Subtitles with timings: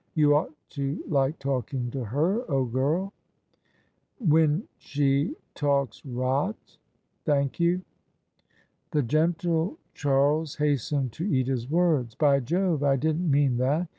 [0.15, 3.13] You ought to like talking to her, old girl
[4.17, 6.79] 1 ""When she talks rot?
[7.23, 7.83] Thank you."
[8.89, 13.89] The gentle Charles hastened to eat his words." By Jove I I didn't mean that.